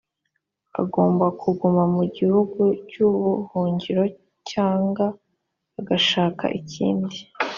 agomba 0.81 1.25
kuguma 1.41 1.83
mu 1.95 2.03
gihugu 2.17 2.61
cy’ubuhungiro 2.89 4.03
cyanga 4.49 5.05
agashaka 5.79 6.45
ikindi 6.59 7.17